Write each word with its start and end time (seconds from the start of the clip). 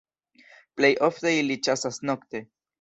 Plej 0.79 0.91
ofte 1.09 1.35
ili 1.43 1.61
ĉasas 1.69 2.05
nokte. 2.11 2.47